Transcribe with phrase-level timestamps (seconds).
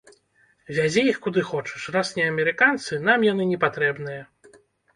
[0.77, 4.21] Вязі іх куды хочаш, раз не амерыканцы, нам яны не патрэбныя.